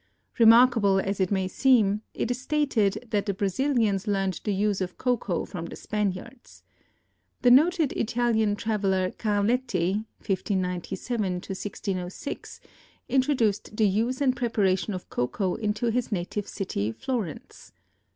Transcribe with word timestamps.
Remarkable 0.39 0.99
as 0.99 1.19
it 1.19 1.29
may 1.29 1.47
seem, 1.47 2.01
it 2.15 2.31
is 2.31 2.41
stated 2.41 3.05
that 3.11 3.27
the 3.27 3.35
Brazilians 3.35 4.07
learned 4.07 4.41
the 4.43 4.51
use 4.51 4.81
of 4.81 4.97
cocoa 4.97 5.45
from 5.45 5.67
the 5.67 5.75
Spaniards. 5.75 6.63
The 7.43 7.51
noted 7.51 7.91
Italian 7.91 8.55
traveler 8.55 9.11
Carletti 9.11 10.07
(1597 10.25 11.33
1606) 11.33 12.61
introduced 13.09 13.77
the 13.77 13.87
use 13.87 14.21
and 14.21 14.35
preparation 14.35 14.95
of 14.95 15.07
cocoa 15.11 15.53
into 15.53 15.91
his 15.91 16.11
native 16.11 16.47
city, 16.47 16.91
Florence. 16.91 17.71